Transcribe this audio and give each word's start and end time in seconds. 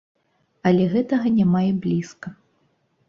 Але 0.69 0.87
гэтага 0.95 1.27
няма 1.37 1.61
і 1.67 1.71
блізка. 1.85 2.27